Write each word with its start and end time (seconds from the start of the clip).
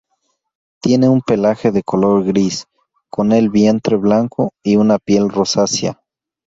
Tiene 0.81 1.09
un 1.09 1.21
pelaje 1.21 1.71
de 1.71 1.83
color 1.83 2.23
gris, 2.23 2.65
con 3.11 3.31
el 3.31 3.51
vientre 3.51 3.97
blanco 3.97 4.51
y 4.63 4.77
una 4.77 4.97
piel 4.97 5.29
rosácea. 5.29 6.01